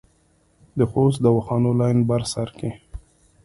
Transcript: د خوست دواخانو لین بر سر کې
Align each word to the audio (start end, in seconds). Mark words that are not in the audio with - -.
د 0.77 0.79
خوست 0.91 1.19
دواخانو 1.25 1.69
لین 1.79 1.97
بر 2.09 2.21
سر 2.33 2.49
کې 2.59 2.69